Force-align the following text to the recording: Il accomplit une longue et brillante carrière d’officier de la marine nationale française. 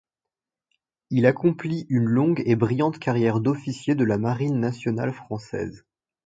Il 1.11 1.27
accomplit 1.27 1.85
une 1.89 2.05
longue 2.07 2.41
et 2.47 2.55
brillante 2.55 2.97
carrière 2.97 3.39
d’officier 3.39 3.93
de 3.93 4.03
la 4.03 4.17
marine 4.17 4.59
nationale 4.59 5.13
française. 5.13 5.85